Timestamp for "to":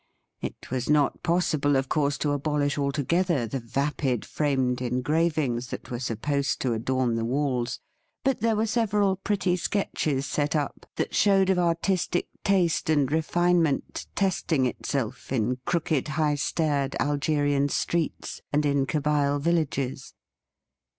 2.17-2.31, 6.61-6.73